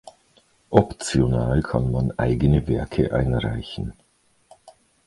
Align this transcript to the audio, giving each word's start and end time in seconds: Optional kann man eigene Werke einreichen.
Optional 0.71 1.61
kann 1.61 1.91
man 1.91 2.17
eigene 2.17 2.67
Werke 2.67 3.13
einreichen. 3.13 3.93